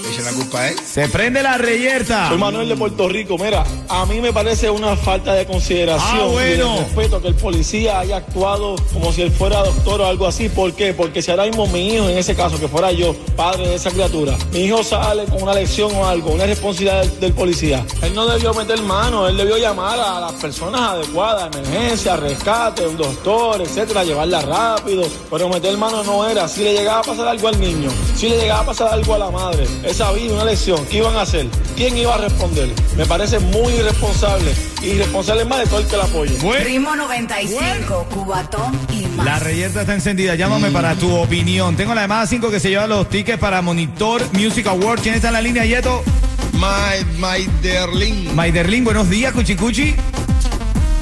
le 0.07 0.13
echan 0.13 0.25
la 0.25 0.33
culpa 0.33 0.61
a 0.61 0.69
él. 0.71 0.77
Se 0.85 1.09
prende 1.09 1.43
la 1.43 1.59
reyerta. 1.59 2.29
Soy 2.29 2.39
Manuel 2.39 2.69
de 2.69 2.77
Puerto 2.77 3.09
Rico. 3.09 3.37
Mira, 3.39 3.65
a 3.89 4.07
mí 4.07 4.21
me 4.21 4.33
parece 4.33 4.71
una 4.71 4.97
falta 4.97 5.35
de 5.35 5.47
consideración 5.47 6.21
Ah, 6.21 6.27
bueno. 6.31 6.75
y 6.75 6.79
de 6.79 6.85
respeto 6.85 7.21
que 7.23 7.29
el 7.29 7.35
policía 7.35 8.01
haya 8.01 8.17
actuado 8.17 8.77
como 8.93 9.13
si 9.13 9.23
él 9.23 9.31
fuera 9.31 9.63
doctor 9.63 10.01
o 10.01 10.07
algo 10.07 10.27
así. 10.27 10.49
¿Por 10.49 10.73
qué? 10.75 10.95
Porque 10.95 11.23
si 11.23 11.31
ahora 11.31 11.45
mismo 11.45 11.67
mi 11.67 11.95
hijo, 11.95 12.09
en 12.09 12.19
ese 12.19 12.35
caso, 12.35 12.59
que 12.59 12.69
fuera 12.69 12.93
yo, 12.93 13.15
padre 13.37 13.69
de 13.69 13.75
esa 13.75 13.91
criatura, 13.91 14.37
mi 14.53 14.61
hijo 14.61 14.83
sale 14.85 15.25
con 15.25 15.43
una 15.43 15.55
lección 15.55 15.91
o 15.95 16.07
algo, 16.07 16.31
una 16.31 16.47
responsabilidad 16.47 17.01
del, 17.03 17.21
del 17.21 17.33
policía. 17.33 17.85
Él 18.03 18.15
no 18.15 18.27
debió 18.27 18.55
meter 18.55 18.81
mano, 18.83 19.27
él 19.29 19.37
debió 19.37 19.57
llamar 19.57 19.99
a 19.99 20.21
las 20.21 20.33
personas 20.33 20.81
adecuadas, 20.81 21.55
emergencia, 21.57 22.17
rescate, 22.17 22.87
un 22.87 22.97
doctor, 22.97 23.61
etcétera, 23.63 24.05
llevarla 24.05 24.41
rápido. 24.43 25.03
Pero 25.31 25.49
meter 25.49 25.77
mano 25.77 26.03
no 26.05 26.29
era. 26.29 26.49
Si 26.49 26.63
le 26.63 26.73
llegaba 26.75 27.01
a 27.01 27.03
pasar 27.03 27.29
algo 27.29 27.49
al 27.49 27.59
niño, 27.61 27.91
si 28.17 28.29
le 28.29 28.37
llegaba 28.39 28.61
a 28.61 28.67
pasar 28.67 28.93
algo 28.93 29.15
a 29.15 29.19
la 29.19 29.31
madre, 29.31 29.67
esa 29.85 29.96
vida, 29.97 30.35
una 30.35 30.45
lección, 30.45 30.85
¿qué 30.91 30.99
iban 30.99 31.17
a 31.17 31.23
hacer? 31.23 31.47
¿Quién 31.75 31.97
iba 31.97 32.15
a 32.15 32.19
responder? 32.19 32.69
Me 32.99 33.07
parece 33.07 33.39
muy 33.39 33.73
irresponsable. 33.73 34.53
Y 34.83 34.89
irresponsable 34.91 35.45
más 35.47 35.61
de 35.61 35.67
todo 35.67 35.79
el 35.81 35.87
que 35.87 35.97
la 35.97 36.05
apoye. 36.05 36.37
Bueno, 36.43 36.65
Ritmo 36.65 36.97
95, 36.97 38.07
Cubatón 38.13 38.79
y 38.93 39.07
más. 39.17 39.25
la 39.25 39.39
reyerta 39.39 39.81
está 39.81 39.95
encendida. 39.95 40.35
Llámame 40.35 40.71
para 40.71 40.95
tu 40.97 41.15
opinión. 41.17 41.77
Tengo 41.77 41.95
la 41.95 42.03
llamada 42.03 42.27
5 42.27 42.51
que 42.51 42.61
se 42.61 42.69
lleva 42.69 42.87
los 42.87 43.09
tickets 43.09 43.39
para 43.39 43.63
Monitor 43.63 44.23
Music 44.35 44.67
Award. 44.67 45.01
¿Quién 45.01 45.15
está 45.15 45.29
en 45.29 45.35
la 45.35 45.41
línea, 45.43 45.65
Yeto? 45.65 46.03
My, 46.53 47.03
my 47.19 47.49
darling. 47.67 48.35
Maiderlin, 48.35 48.85
buenos 48.85 49.09
días, 49.09 49.33
Cuchicuchi. 49.33 49.95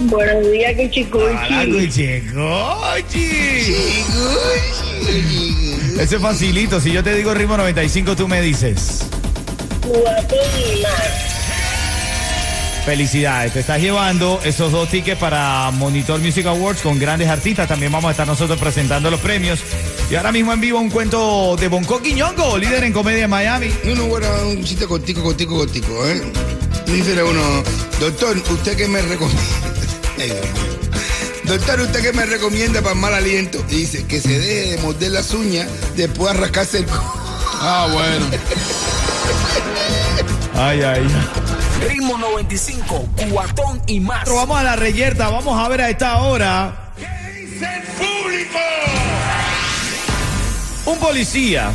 Buenos 0.00 0.50
días, 0.52 0.72
Hola, 0.74 0.88
Cuchicuchi. 0.88 2.22
Cuchicuchi. 3.02 5.73
Ese 5.98 6.16
es 6.16 6.22
facilito. 6.22 6.80
Si 6.80 6.92
yo 6.92 7.02
te 7.02 7.14
digo 7.14 7.34
ritmo 7.34 7.56
95, 7.56 8.16
tú 8.16 8.28
me 8.28 8.40
dices. 8.40 9.04
Felicidades, 12.84 13.54
te 13.54 13.60
estás 13.60 13.80
llevando 13.80 14.40
esos 14.44 14.70
dos 14.70 14.90
tickets 14.90 15.18
para 15.18 15.70
Monitor 15.70 16.20
Music 16.20 16.44
Awards 16.46 16.82
con 16.82 16.98
grandes 16.98 17.28
artistas. 17.28 17.66
También 17.66 17.90
vamos 17.90 18.08
a 18.08 18.10
estar 18.10 18.26
nosotros 18.26 18.58
presentando 18.58 19.10
los 19.10 19.20
premios. 19.20 19.60
Y 20.10 20.16
ahora 20.16 20.32
mismo 20.32 20.52
en 20.52 20.60
vivo 20.60 20.80
un 20.80 20.90
cuento 20.90 21.56
de 21.56 21.68
Bonco 21.68 22.02
Quiñongo, 22.02 22.58
líder 22.58 22.84
en 22.84 22.92
comedia 22.92 23.24
en 23.24 23.30
Miami. 23.30 23.70
No, 23.84 23.94
no, 23.94 24.06
bueno, 24.06 24.26
un 24.48 24.62
chiste 24.62 24.86
cortico, 24.86 25.22
cortico, 25.22 25.56
cortico, 25.56 26.06
¿eh? 26.06 26.20
Dice 26.86 27.22
uno, 27.22 27.62
doctor, 27.98 28.36
¿usted 28.36 28.76
qué 28.76 28.86
me 28.86 29.00
recomienda? 29.00 29.42
Doctor, 31.46 31.80
¿usted 31.80 32.02
qué 32.02 32.12
me 32.12 32.24
recomienda 32.24 32.80
para 32.80 32.94
el 32.94 33.00
mal 33.00 33.14
aliento? 33.14 33.62
Y 33.68 33.76
dice, 33.76 34.06
que 34.06 34.20
se 34.20 34.38
deje 34.38 34.76
de 34.76 34.78
morder 34.78 35.10
las 35.10 35.32
uñas 35.34 35.68
después 35.96 36.32
de 36.32 36.40
rascarse 36.40 36.78
el... 36.78 36.86
Ah, 37.60 37.88
bueno. 37.92 38.26
Ay, 40.54 40.82
ay. 40.82 41.06
Ritmo 41.88 42.16
95, 42.16 43.08
Cubatón 43.16 43.82
y 43.86 44.00
más. 44.00 44.24
Pero 44.24 44.36
vamos 44.36 44.58
a 44.58 44.62
la 44.62 44.76
reyerta, 44.76 45.28
vamos 45.28 45.58
a 45.58 45.68
ver 45.68 45.82
a 45.82 45.90
esta 45.90 46.16
hora. 46.18 46.92
Un 50.86 50.98
policía 50.98 51.72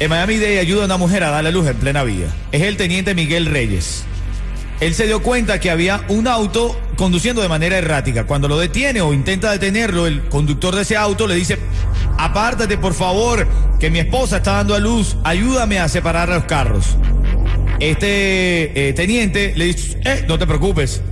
en 0.00 0.10
Miami 0.10 0.38
Dade 0.38 0.58
ayuda 0.58 0.82
a 0.82 0.86
una 0.86 0.96
mujer 0.96 1.22
a 1.22 1.30
darle 1.30 1.52
luz 1.52 1.66
en 1.66 1.76
plena 1.76 2.02
vía. 2.02 2.26
Es 2.50 2.62
el 2.62 2.76
teniente 2.76 3.14
Miguel 3.14 3.46
Reyes. 3.46 4.04
Él 4.80 4.94
se 4.94 5.06
dio 5.06 5.22
cuenta 5.22 5.60
que 5.60 5.70
había 5.70 6.04
un 6.08 6.26
auto 6.26 6.78
conduciendo 6.96 7.42
de 7.42 7.48
manera 7.48 7.78
errática. 7.78 8.26
Cuando 8.26 8.48
lo 8.48 8.58
detiene 8.58 9.00
o 9.00 9.12
intenta 9.12 9.52
detenerlo, 9.52 10.06
el 10.06 10.28
conductor 10.28 10.74
de 10.74 10.82
ese 10.82 10.96
auto 10.96 11.26
le 11.26 11.34
dice, 11.34 11.58
apártate 12.18 12.78
por 12.78 12.94
favor, 12.94 13.46
que 13.78 13.90
mi 13.90 13.98
esposa 13.98 14.38
está 14.38 14.52
dando 14.52 14.74
a 14.74 14.78
luz, 14.78 15.16
ayúdame 15.24 15.78
a 15.78 15.88
separar 15.88 16.28
los 16.28 16.44
carros. 16.44 16.96
Este 17.80 18.88
eh, 18.88 18.92
teniente 18.92 19.52
le 19.56 19.66
dice, 19.66 19.98
eh, 20.04 20.24
no 20.28 20.38
te 20.38 20.46
preocupes. 20.46 21.02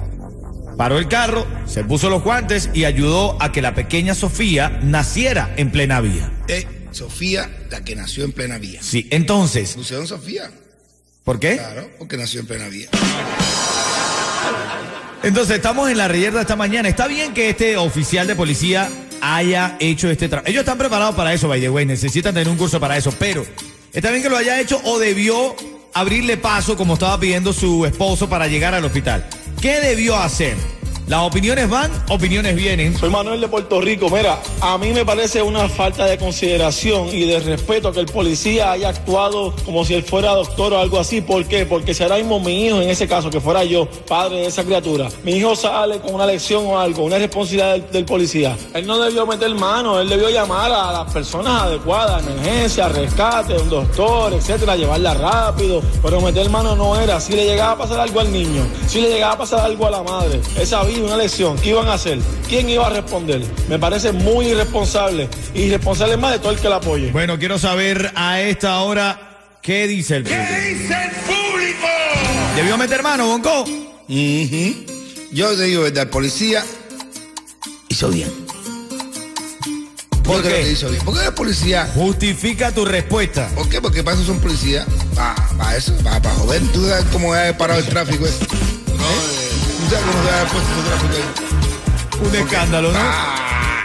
Paró 0.76 0.98
el 0.98 1.06
carro, 1.06 1.46
se 1.66 1.84
puso 1.84 2.08
los 2.08 2.22
guantes 2.22 2.70
y 2.72 2.84
ayudó 2.84 3.36
a 3.40 3.52
que 3.52 3.62
la 3.62 3.74
pequeña 3.74 4.14
Sofía 4.14 4.80
naciera 4.82 5.52
en 5.56 5.70
plena 5.70 6.00
vía. 6.00 6.32
Eh, 6.48 6.66
Sofía, 6.92 7.50
la 7.70 7.84
que 7.84 7.94
nació 7.94 8.24
en 8.24 8.32
plena 8.32 8.58
vía. 8.58 8.80
Sí, 8.82 9.06
entonces, 9.10 9.74
Pusieron 9.74 10.06
Sofía, 10.06 10.50
¿por 11.24 11.38
qué? 11.38 11.56
claro, 11.56 11.90
porque 11.98 12.16
nació 12.16 12.40
en 12.40 12.46
plena 12.46 12.68
vía. 12.68 12.88
Entonces, 15.22 15.56
estamos 15.56 15.88
en 15.88 15.98
la 15.98 16.08
reyerta 16.08 16.40
esta 16.40 16.56
mañana. 16.56 16.88
Está 16.88 17.06
bien 17.06 17.32
que 17.32 17.50
este 17.50 17.76
oficial 17.76 18.26
de 18.26 18.34
policía 18.34 18.88
haya 19.20 19.76
hecho 19.78 20.10
este 20.10 20.28
trabajo. 20.28 20.48
Ellos 20.48 20.60
están 20.60 20.78
preparados 20.78 21.14
para 21.14 21.32
eso, 21.32 21.48
by. 21.48 21.86
Necesitan 21.86 22.34
tener 22.34 22.48
un 22.48 22.56
curso 22.56 22.80
para 22.80 22.96
eso. 22.96 23.14
Pero, 23.18 23.46
está 23.92 24.10
bien 24.10 24.22
que 24.22 24.28
lo 24.28 24.36
haya 24.36 24.60
hecho 24.60 24.80
o 24.84 24.98
debió 24.98 25.54
abrirle 25.94 26.36
paso, 26.36 26.76
como 26.76 26.94
estaba 26.94 27.20
pidiendo 27.20 27.52
su 27.52 27.86
esposo, 27.86 28.28
para 28.28 28.48
llegar 28.48 28.74
al 28.74 28.84
hospital. 28.84 29.28
¿Qué 29.60 29.78
debió 29.78 30.16
hacer? 30.16 30.56
Las 31.08 31.22
opiniones 31.22 31.68
van, 31.68 31.90
opiniones 32.10 32.54
vienen. 32.54 32.96
Soy 32.96 33.10
Manuel 33.10 33.40
de 33.40 33.48
Puerto 33.48 33.80
Rico. 33.80 34.08
Mira, 34.08 34.38
a 34.60 34.78
mí 34.78 34.92
me 34.92 35.04
parece 35.04 35.42
una 35.42 35.68
falta 35.68 36.06
de 36.06 36.16
consideración 36.16 37.08
y 37.08 37.26
de 37.26 37.40
respeto 37.40 37.92
que 37.92 37.98
el 37.98 38.06
policía 38.06 38.70
haya 38.70 38.90
actuado 38.90 39.52
como 39.64 39.84
si 39.84 39.94
él 39.94 40.04
fuera 40.04 40.30
doctor 40.30 40.72
o 40.72 40.78
algo 40.78 41.00
así. 41.00 41.20
¿Por 41.20 41.44
qué? 41.46 41.66
Porque 41.66 41.92
si 41.92 42.04
ahora 42.04 42.18
mismo 42.18 42.38
mi 42.38 42.66
hijo, 42.66 42.80
en 42.80 42.88
ese 42.88 43.08
caso, 43.08 43.30
que 43.30 43.40
fuera 43.40 43.64
yo, 43.64 43.88
padre 44.06 44.42
de 44.42 44.46
esa 44.46 44.62
criatura, 44.62 45.08
mi 45.24 45.32
hijo 45.32 45.56
sale 45.56 45.98
con 45.98 46.14
una 46.14 46.24
lección 46.24 46.64
o 46.66 46.78
algo, 46.78 47.02
una 47.02 47.18
responsabilidad 47.18 47.80
del, 47.90 48.04
policía. 48.04 48.56
Él 48.72 48.86
no 48.86 48.98
debió 48.98 49.26
meter 49.26 49.52
mano, 49.56 50.00
él 50.00 50.08
debió 50.08 50.30
llamar 50.30 50.70
a 50.70 50.92
las 50.92 51.12
personas 51.12 51.62
adecuadas, 51.62 52.24
emergencia, 52.24 52.88
rescate, 52.88 53.56
un 53.58 53.68
doctor, 53.68 54.32
etcétera, 54.34 54.76
llevarla 54.76 55.14
rápido. 55.14 55.82
Pero 56.00 56.20
meter 56.20 56.48
mano 56.48 56.76
no 56.76 56.98
era. 56.98 57.20
Si 57.20 57.32
le 57.32 57.44
llegaba 57.44 57.72
a 57.72 57.78
pasar 57.78 58.00
algo 58.00 58.20
al 58.20 58.32
niño, 58.32 58.64
si 58.86 59.00
le 59.00 59.08
llegaba 59.08 59.34
a 59.34 59.38
pasar 59.38 59.60
algo 59.60 59.86
a 59.86 59.90
la 59.90 60.02
madre, 60.02 60.40
esa 60.58 60.84
vida, 60.84 60.91
una 61.00 61.16
lección, 61.16 61.56
¿qué 61.58 61.70
iban 61.70 61.88
a 61.88 61.94
hacer? 61.94 62.18
¿Quién 62.48 62.68
iba 62.68 62.86
a 62.86 62.90
responder? 62.90 63.42
Me 63.68 63.78
parece 63.78 64.12
muy 64.12 64.46
irresponsable. 64.48 65.28
Y 65.54 65.62
irresponsable 65.62 66.16
más 66.16 66.32
de 66.32 66.38
todo 66.38 66.52
el 66.52 66.58
que 66.58 66.68
la 66.68 66.76
apoye. 66.76 67.10
Bueno, 67.12 67.38
quiero 67.38 67.58
saber 67.58 68.12
a 68.14 68.40
esta 68.40 68.80
hora 68.80 69.38
qué 69.62 69.86
dice 69.86 70.16
el 70.16 70.22
público. 70.24 70.42
dice 70.68 70.94
el 71.04 71.10
público? 71.10 71.86
¿Debió 72.56 72.76
meter 72.78 73.02
mano, 73.02 73.26
Bonco? 73.26 73.62
Ujú. 73.62 74.74
Yo 75.32 75.56
te 75.56 75.62
digo, 75.64 75.82
verdad, 75.82 76.02
el 76.04 76.08
policía 76.10 76.62
hizo 77.88 78.08
bien. 78.10 78.30
¿Por 80.22 80.36
Yo 80.36 80.42
creo 80.42 80.56
qué? 80.58 80.62
que 80.64 80.72
hizo 80.72 80.88
bien. 80.90 81.04
¿Por 81.04 81.18
qué 81.18 81.26
el 81.26 81.34
policía? 81.34 81.90
Justifica 81.94 82.70
tu 82.72 82.84
respuesta. 82.84 83.48
¿Por 83.54 83.68
qué? 83.68 83.80
Porque 83.80 84.02
para 84.04 84.16
eso 84.16 84.24
son 84.26 84.38
policías. 84.40 84.86
Para 85.58 85.76
eso, 85.76 85.92
para 86.04 86.30
joder. 86.30 86.62
Tú 86.72 86.86
sabes 86.86 87.04
cómo 87.12 87.34
ha 87.34 87.52
parado 87.56 87.80
el 87.80 87.86
tráfico. 87.86 88.26
¿Eh? 88.26 88.30
¿Tú 89.92 89.98
sabes 89.98 90.10
cómo 90.10 90.24
se 90.24 90.30
ha 90.30 90.46
puesto 90.46 90.72
ese 90.72 90.88
tráfico 90.88 91.14
ahí? 91.16 92.26
Un 92.26 92.34
escándalo, 92.34 92.92
¿no? 92.92 92.98
Ah, 92.98 93.84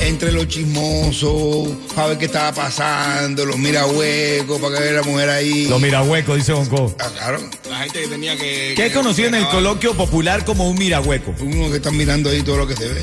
entre 0.00 0.30
los 0.30 0.46
chismosos, 0.46 1.70
para 1.94 2.08
ver 2.08 2.18
qué 2.18 2.24
estaba 2.26 2.52
pasando, 2.52 3.46
los 3.46 3.56
mira 3.56 3.86
huecos, 3.86 4.60
para 4.60 4.76
que 4.76 4.82
vea 4.82 4.92
la 4.92 5.02
mujer 5.02 5.30
ahí. 5.30 5.68
Lo 5.68 5.78
mira 5.78 6.02
hueco, 6.02 6.34
dice 6.34 6.52
Bonco. 6.52 6.94
Ah, 7.00 7.08
claro. 7.14 7.38
La 7.70 7.78
gente 7.78 8.02
que 8.02 8.08
tenía 8.08 8.36
que. 8.36 8.74
¿Qué 8.76 8.86
es 8.86 8.92
conocido 8.92 9.28
en 9.28 9.36
el 9.36 9.48
coloquio 9.48 9.94
popular 9.94 10.44
como 10.44 10.68
un 10.68 10.76
mirahueco? 10.76 11.34
Uno 11.40 11.70
que 11.70 11.76
están 11.76 11.96
mirando 11.96 12.28
ahí 12.28 12.42
todo 12.42 12.58
lo 12.58 12.66
que 12.66 12.76
se 12.76 12.88
ve. 12.88 13.00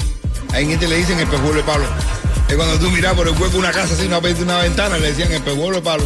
Hay 0.53 0.67
gente 0.67 0.87
le 0.87 0.97
dicen 0.97 1.19
el 1.19 1.27
pejuelo 1.27 1.55
de 1.55 1.63
palo. 1.63 1.85
Es 2.47 2.55
cuando 2.55 2.77
tú 2.77 2.91
miras 2.91 3.15
por 3.15 3.27
el 3.27 3.33
hueco 3.33 3.53
de 3.53 3.57
una 3.57 3.71
casa, 3.71 3.95
así 3.95 4.05
una, 4.05 4.19
una 4.19 4.57
ventana, 4.59 4.99
le 4.99 5.07
decían 5.07 5.31
el 5.31 5.41
pejuelo 5.41 5.77
de 5.77 5.81
palo. 5.81 6.03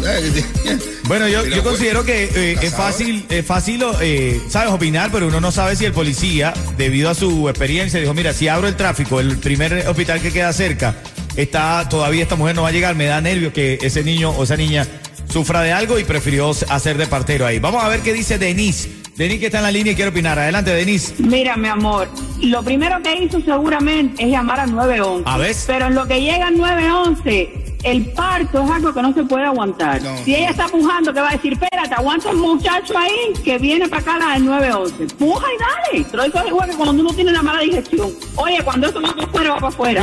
Bueno, 1.08 1.26
yo, 1.26 1.64
considero 1.64 2.04
que 2.04 2.24
eh, 2.24 2.58
es 2.62 2.72
fácil, 2.72 3.26
es 3.28 3.44
fácil, 3.44 3.82
eh, 4.00 4.40
sabes, 4.48 4.72
opinar, 4.72 5.10
pero 5.10 5.26
uno 5.26 5.40
no 5.40 5.50
sabe 5.50 5.74
si 5.74 5.84
el 5.84 5.92
policía, 5.92 6.54
debido 6.76 7.10
a 7.10 7.16
su 7.16 7.48
experiencia, 7.48 7.98
dijo, 7.98 8.14
mira, 8.14 8.32
si 8.32 8.46
abro 8.46 8.68
el 8.68 8.76
tráfico, 8.76 9.18
el 9.18 9.36
primer 9.38 9.88
hospital 9.88 10.20
que 10.20 10.32
queda 10.32 10.52
cerca, 10.52 10.94
está, 11.34 11.88
todavía 11.88 12.22
esta 12.22 12.36
mujer 12.36 12.54
no 12.54 12.62
va 12.62 12.68
a 12.68 12.72
llegar, 12.72 12.94
me 12.94 13.06
da 13.06 13.20
nervios 13.20 13.52
que 13.52 13.80
ese 13.82 14.04
niño 14.04 14.30
o 14.30 14.44
esa 14.44 14.56
niña 14.56 14.86
sufra 15.30 15.62
de 15.62 15.72
algo 15.72 15.98
y 15.98 16.04
prefirió 16.04 16.50
hacer 16.68 16.96
de 16.96 17.06
partero 17.06 17.46
ahí. 17.46 17.58
Vamos 17.58 17.82
a 17.82 17.88
ver 17.88 18.00
qué 18.00 18.12
dice 18.12 18.38
Denise. 18.38 18.90
Denise 19.16 19.40
que 19.40 19.46
está 19.46 19.58
en 19.58 19.64
la 19.64 19.72
línea 19.72 19.92
y 19.92 19.96
quiere 19.96 20.10
opinar. 20.10 20.38
Adelante, 20.38 20.72
Denise. 20.72 21.14
Mira, 21.18 21.56
mi 21.56 21.68
amor, 21.68 22.08
lo 22.40 22.62
primero 22.62 23.02
que 23.02 23.14
hizo 23.22 23.40
seguramente 23.40 24.22
es 24.22 24.30
llamar 24.30 24.60
al 24.60 24.74
911. 24.74 25.24
A 25.26 25.36
ver. 25.36 25.54
Pero 25.66 25.86
en 25.86 25.94
lo 25.94 26.06
que 26.06 26.20
llega 26.20 26.46
al 26.46 26.56
911, 26.56 27.59
el 27.82 28.12
parto 28.12 28.62
es 28.64 28.70
algo 28.70 28.92
que 28.92 29.02
no 29.02 29.14
se 29.14 29.24
puede 29.24 29.44
aguantar. 29.44 30.02
No. 30.02 30.16
Si 30.24 30.34
ella 30.34 30.50
está 30.50 30.66
pujando, 30.68 31.12
¿qué 31.12 31.20
va 31.20 31.30
a 31.30 31.32
decir? 31.32 31.52
Espérate, 31.52 31.94
aguanta 31.94 32.30
el 32.30 32.36
muchacho 32.36 32.96
ahí 32.96 33.32
que 33.44 33.58
viene 33.58 33.88
para 33.88 34.02
acá 34.02 34.32
al 34.32 34.44
911. 34.44 35.14
Puja 35.16 35.46
y 35.52 35.58
dale. 35.58 36.06
Pero 36.10 36.24
eso 36.24 36.38
es 36.40 36.46
igual 36.48 36.70
que 36.70 36.76
cuando 36.76 37.02
uno 37.02 37.12
tiene 37.14 37.30
una 37.30 37.42
mala 37.42 37.60
digestión. 37.60 38.10
Oye, 38.36 38.62
cuando 38.62 38.88
eso 38.88 39.00
va 39.00 39.12
para 39.14 39.26
afuera, 39.26 39.50
va 39.50 39.56
para 39.56 39.68
afuera. 39.68 40.02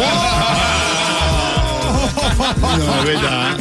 No, 2.78 3.00
es 3.00 3.06
verdad. 3.06 3.58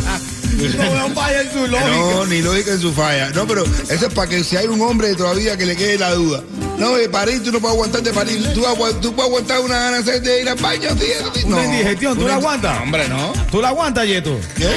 No 0.56 0.92
veo 0.92 1.14
falla 1.14 1.40
en 1.42 1.52
su 1.52 1.66
lógica. 1.66 1.90
No, 1.90 2.26
ni 2.26 2.42
lógica 2.42 2.72
en 2.72 2.80
su 2.80 2.92
falla. 2.92 3.30
No, 3.30 3.46
pero 3.46 3.64
eso 3.64 4.06
es 4.06 4.14
para 4.14 4.28
que 4.28 4.42
si 4.44 4.56
hay 4.56 4.66
un 4.66 4.80
hombre 4.80 5.14
todavía 5.14 5.56
que 5.56 5.66
le 5.66 5.76
quede 5.76 5.98
la 5.98 6.12
duda. 6.14 6.42
No, 6.78 6.94
de 6.94 7.08
parir, 7.08 7.42
tú 7.42 7.52
no 7.52 7.60
puedes 7.60 7.74
aguantar 7.74 8.02
de 8.02 8.12
parir. 8.12 8.52
Tú, 8.52 8.64
agu- 8.66 9.00
tú 9.00 9.14
puedes 9.14 9.30
aguantar 9.30 9.60
una 9.60 9.78
gana 9.78 10.00
de 10.02 10.42
ir 10.42 10.48
al 10.48 10.56
baño, 10.56 10.90
tío. 10.96 11.46
Una 11.46 11.64
indigestión, 11.64 12.14
¿tú 12.18 12.24
Una 12.24 12.32
la 12.32 12.36
aguantas? 12.36 12.76
No, 12.76 12.82
hombre, 12.82 13.08
no. 13.08 13.32
¿Tú 13.50 13.62
la 13.62 13.68
aguantas, 13.68 14.06
Yeto? 14.06 14.38
¿Qué? 14.56 14.68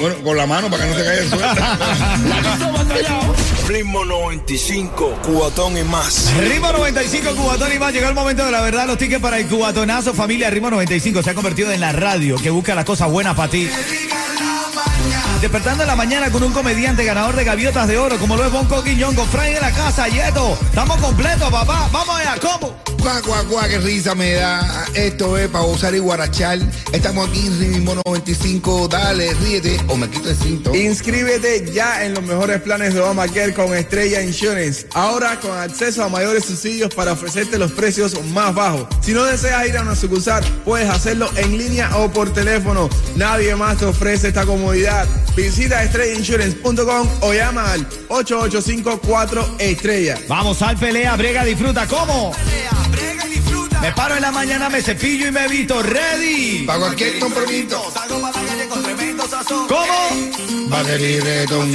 Bueno, 0.00 0.16
con 0.22 0.36
la 0.36 0.46
mano 0.46 0.70
para 0.70 0.84
que 0.84 0.90
no 0.90 0.96
te 0.96 1.04
caiga 1.04 1.22
el 1.22 1.28
suelo. 1.28 1.48
Ritmo 3.68 4.02
95, 4.04 5.18
cuatón 5.22 5.76
y 5.76 5.82
más. 5.84 6.32
Ritmo 6.38 6.72
95, 6.72 7.34
Cubatón 7.36 7.70
y 7.74 7.78
más. 7.78 7.92
Llegó 7.92 8.08
el 8.08 8.14
momento 8.14 8.46
de 8.46 8.50
la 8.50 8.62
verdad. 8.62 8.86
Los 8.86 8.96
tickets 8.96 9.20
para 9.20 9.38
el 9.38 9.46
Cubatonazo. 9.46 10.14
Familia 10.14 10.48
Ritmo 10.48 10.70
95 10.70 11.22
se 11.22 11.30
ha 11.30 11.34
convertido 11.34 11.70
en 11.72 11.80
la 11.80 11.92
radio 11.92 12.36
que 12.36 12.48
busca 12.48 12.74
las 12.74 12.86
cosas 12.86 13.10
buenas 13.10 13.36
para 13.36 13.50
ti. 13.50 13.68
Despertando 15.40 15.84
en 15.84 15.86
la 15.86 15.94
mañana 15.94 16.32
con 16.32 16.42
un 16.42 16.52
comediante 16.52 17.04
ganador 17.04 17.36
de 17.36 17.44
gaviotas 17.44 17.86
de 17.86 17.96
oro, 17.96 18.18
como 18.18 18.36
lo 18.36 18.44
es 18.44 18.50
Bonco 18.50 18.82
con 18.82 19.28
Fray 19.28 19.54
en 19.54 19.60
la 19.60 19.70
casa, 19.70 20.08
Yeto. 20.08 20.58
Estamos 20.62 20.96
completos, 20.96 21.48
papá. 21.48 21.88
Vamos 21.92 22.18
allá, 22.18 22.34
¿cómo? 22.40 22.87
Cuá, 23.00 23.22
cuá, 23.22 23.44
cuá, 23.44 23.68
qué 23.68 23.78
risa 23.78 24.14
me 24.14 24.34
da. 24.34 24.86
Esto 24.94 25.38
es 25.38 25.48
para 25.48 25.64
gozar 25.64 25.94
y 25.94 25.98
guarachar. 25.98 26.58
Estamos 26.92 27.28
aquí 27.28 27.46
en 27.46 27.58
Ritmo 27.58 27.94
95. 28.06 28.88
Dale, 28.88 29.32
ríete 29.34 29.78
o 29.88 29.96
me 29.96 30.08
quito 30.10 30.28
el 30.30 30.36
cinto. 30.36 30.74
Inscríbete 30.74 31.70
ya 31.72 32.04
en 32.04 32.14
los 32.14 32.24
mejores 32.24 32.60
planes 32.60 32.94
de 32.94 33.00
Obamacare 33.00 33.54
con 33.54 33.74
Estrella 33.74 34.22
Insurance. 34.22 34.86
Ahora 34.94 35.38
con 35.40 35.56
acceso 35.56 36.02
a 36.02 36.08
mayores 36.08 36.44
subsidios 36.44 36.92
para 36.94 37.12
ofrecerte 37.12 37.56
los 37.58 37.72
precios 37.72 38.20
más 38.32 38.54
bajos. 38.54 38.86
Si 39.00 39.12
no 39.12 39.24
deseas 39.24 39.66
ir 39.68 39.76
a 39.78 39.82
una 39.82 39.94
sucursal, 39.94 40.44
puedes 40.64 40.88
hacerlo 40.90 41.30
en 41.36 41.56
línea 41.56 41.96
o 41.96 42.10
por 42.10 42.32
teléfono. 42.32 42.88
Nadie 43.16 43.54
más 43.54 43.78
te 43.78 43.86
ofrece 43.86 44.28
esta 44.28 44.44
comodidad. 44.44 45.06
Visita 45.36 45.82
estrellainsurance.com 45.84 47.08
o 47.20 47.32
llama 47.32 47.72
al 47.72 47.86
8854 48.08 49.56
estrella. 49.58 50.18
Vamos 50.26 50.60
al 50.62 50.76
pelea, 50.76 51.16
brega, 51.16 51.44
disfruta. 51.44 51.86
¿Cómo? 51.86 52.32
Me 53.88 53.94
paro 53.94 54.16
en 54.16 54.20
la 54.20 54.30
mañana, 54.30 54.68
me 54.68 54.82
cepillo 54.82 55.28
y 55.28 55.30
me 55.30 55.48
visto. 55.48 55.82
¿Ready? 55.82 56.64
Para 56.66 56.78
cualquier 56.78 57.18
compromiso. 57.18 57.90
¿Cómo? 59.66 60.68
Batería 60.68 61.08
y 61.08 61.20
reggaetón. 61.20 61.72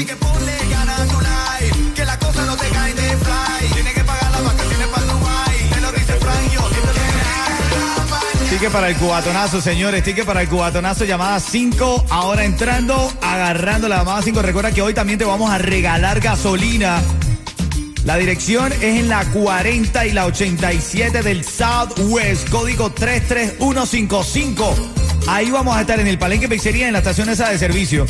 Ticket 8.51 8.71
para 8.71 8.89
el 8.89 8.95
cubatonazo, 8.97 9.59
señores. 9.59 10.03
Ticket 10.03 10.23
para 10.23 10.43
el 10.43 10.49
cubatonazo, 10.49 11.05
llamada 11.05 11.39
5. 11.39 12.05
Ahora 12.11 12.43
entrando, 12.45 13.11
agarrando 13.23 13.89
la 13.89 13.97
llamada 13.97 14.21
5. 14.21 14.39
Recuerda 14.43 14.71
que 14.71 14.83
hoy 14.83 14.93
también 14.93 15.17
te 15.17 15.25
vamos 15.25 15.49
a 15.49 15.57
regalar 15.57 16.19
gasolina. 16.19 17.01
La 18.05 18.17
dirección 18.17 18.73
es 18.73 18.99
en 18.99 19.07
la 19.07 19.23
40 19.23 20.05
y 20.07 20.11
la 20.11 20.25
87 20.25 21.23
del 21.23 21.45
Southwest, 21.45 22.49
código 22.49 22.91
33155. 22.91 24.75
Ahí 25.27 25.49
vamos 25.49 25.77
a 25.77 25.81
estar 25.81 26.01
en 26.01 26.07
el 26.07 26.19
Palenque 26.19 26.49
Pizzería, 26.49 26.87
en 26.87 26.93
la 26.93 26.99
estación 26.99 27.29
esa 27.29 27.49
de 27.49 27.57
servicio. 27.57 28.05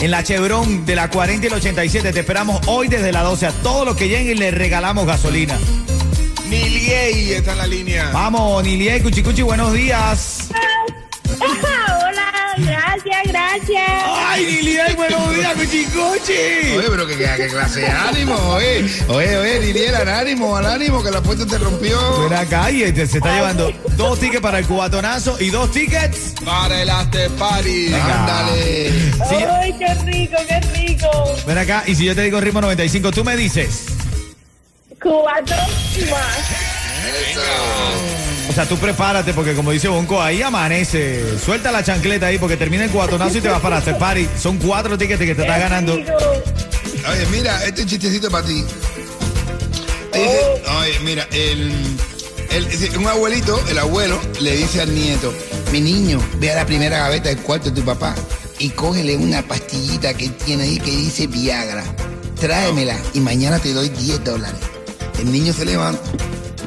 En 0.00 0.12
la 0.12 0.22
Chevron 0.22 0.86
de 0.86 0.94
la 0.94 1.10
40 1.10 1.44
y 1.44 1.50
la 1.50 1.56
87. 1.56 2.12
Te 2.12 2.20
esperamos 2.20 2.60
hoy 2.68 2.86
desde 2.86 3.10
la 3.10 3.22
12. 3.22 3.46
A 3.46 3.52
todos 3.52 3.84
los 3.84 3.96
que 3.96 4.08
lleguen 4.08 4.38
les 4.38 4.54
regalamos 4.54 5.06
gasolina. 5.06 5.58
Niliei 6.48 7.32
está 7.32 7.52
en 7.52 7.58
la 7.58 7.66
línea. 7.66 8.10
Vamos, 8.12 8.62
Nilie, 8.62 9.02
Cuchicuchi, 9.02 9.42
buenos 9.42 9.72
días. 9.72 10.50
Gracias, 13.04 13.32
gracias. 13.32 14.02
Ay, 14.06 14.46
Nilie, 14.46 14.94
buenos 14.96 15.34
días, 15.34 15.52
Cuchicuchi. 15.54 16.32
Oye, 16.76 16.86
pero 16.88 17.06
que, 17.06 17.16
que, 17.16 17.24
que 17.36 17.48
clase 17.48 17.80
de 17.80 17.86
ánimo, 17.88 18.34
oye. 18.34 18.88
Oye, 19.08 19.36
oye, 19.36 19.60
Liliela, 19.60 19.98
al 19.98 20.08
ánimo, 20.08 20.56
al 20.56 20.64
ánimo, 20.64 21.02
que 21.02 21.10
la 21.10 21.20
puerta 21.20 21.44
te 21.46 21.58
rompió. 21.58 21.98
Ven 22.22 22.32
acá 22.38 22.70
y 22.70 22.82
este 22.82 23.06
se 23.06 23.18
está 23.18 23.34
llevando 23.34 23.70
dos 23.96 24.18
tickets 24.18 24.40
para 24.40 24.58
el 24.58 24.66
cubatonazo 24.66 25.36
y 25.38 25.50
dos 25.50 25.70
tickets. 25.70 26.34
Para 26.44 26.80
el 26.80 26.88
after 26.88 27.30
party. 27.32 27.92
Ándale. 27.92 28.90
Sí. 29.28 29.36
Ay, 29.50 29.74
qué 29.78 29.94
rico, 30.04 30.36
qué 30.48 30.60
rico. 30.74 31.10
Ven 31.46 31.58
acá 31.58 31.84
y 31.86 31.94
si 31.94 32.06
yo 32.06 32.14
te 32.14 32.22
digo 32.22 32.40
ritmo 32.40 32.62
95, 32.62 33.10
tú 33.10 33.22
me 33.22 33.36
dices. 33.36 33.86
Cuatro 35.02 35.56
más. 36.10 36.38
O 37.36 38.33
sea, 38.54 38.66
tú 38.68 38.76
prepárate 38.76 39.32
porque 39.32 39.54
como 39.54 39.72
dice 39.72 39.88
Bonco, 39.88 40.22
ahí 40.22 40.40
amanece. 40.40 41.38
Suelta 41.38 41.72
la 41.72 41.82
chancleta 41.82 42.26
ahí 42.26 42.38
porque 42.38 42.56
termina 42.56 42.84
el 42.84 42.90
cubatonazo 42.90 43.38
y 43.38 43.40
te 43.40 43.48
vas 43.48 43.60
para 43.60 43.78
after 43.78 43.98
party. 43.98 44.28
Son 44.38 44.58
cuatro 44.58 44.96
tickets 44.96 45.18
que 45.18 45.34
te 45.34 45.42
estás 45.42 45.58
ganando. 45.58 45.94
Oye, 45.94 47.26
mira, 47.32 47.64
este 47.64 47.84
chistecito 47.84 48.30
para 48.30 48.46
ti. 48.46 48.64
Dice, 50.12 50.40
oye, 50.78 51.00
mira, 51.00 51.26
el, 51.32 51.72
un 52.96 53.06
abuelito, 53.08 53.60
el 53.68 53.78
abuelo, 53.78 54.20
le 54.40 54.56
dice 54.56 54.80
al 54.80 54.94
nieto, 54.94 55.34
mi 55.72 55.80
niño, 55.80 56.20
ve 56.38 56.52
a 56.52 56.54
la 56.54 56.64
primera 56.64 56.98
gaveta 56.98 57.30
del 57.30 57.38
cuarto 57.38 57.70
de 57.70 57.80
tu 57.80 57.84
papá 57.84 58.14
y 58.60 58.70
cógele 58.70 59.16
una 59.16 59.42
pastillita 59.42 60.14
que 60.14 60.28
tiene 60.28 60.62
ahí 60.62 60.78
que 60.78 60.92
dice 60.92 61.26
Viagra. 61.26 61.82
Tráemela 62.40 62.96
y 63.12 63.20
mañana 63.20 63.58
te 63.58 63.72
doy 63.72 63.88
10 63.88 64.22
dólares. 64.22 64.60
El 65.18 65.32
niño 65.32 65.52
se 65.52 65.64
levanta, 65.64 66.00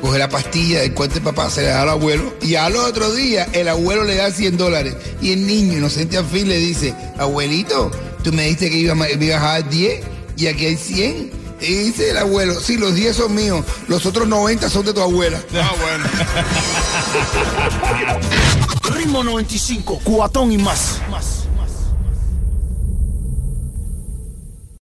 coge 0.02 0.20
la 0.20 0.30
pastilla 0.30 0.82
del 0.82 0.94
cuento 0.94 1.16
de 1.16 1.22
papá, 1.22 1.50
se 1.50 1.64
la 1.64 1.70
da 1.70 1.82
al 1.84 1.90
abuelo 1.90 2.34
y 2.42 2.56
al 2.56 2.76
otro 2.76 3.14
día 3.14 3.48
el 3.54 3.68
abuelo 3.68 4.04
le 4.04 4.16
da 4.16 4.32
100 4.32 4.58
dólares 4.58 4.96
y 5.22 5.32
el 5.32 5.46
niño 5.46 5.78
inocente 5.78 6.18
al 6.18 6.26
fin 6.26 6.48
le 6.48 6.58
dice, 6.58 6.94
abuelito, 7.18 7.92
tú 8.24 8.32
me 8.34 8.44
dijiste 8.44 8.70
que 8.70 8.78
iba, 8.78 8.96
me 8.96 9.12
ibas 9.12 9.42
a 9.42 9.48
dar 9.48 9.70
10 9.70 10.06
y 10.38 10.48
aquí 10.48 10.66
hay 10.66 10.78
100. 10.78 11.32
Y 11.60 11.74
dice 11.74 12.12
el 12.12 12.18
abuelo, 12.18 12.60
sí, 12.60 12.78
los 12.78 12.94
10 12.94 13.16
son 13.16 13.34
míos, 13.34 13.66
los 13.88 14.06
otros 14.06 14.28
90 14.28 14.70
son 14.70 14.86
de 14.86 14.94
tu 14.94 15.02
abuela. 15.02 15.42
Ah, 15.56 15.74
bueno. 15.82 16.06
Ritmo 18.96 19.24
95, 19.24 20.02
cuatón 20.04 20.52
y 20.52 20.58
más. 20.58 21.02
más. 21.10 21.37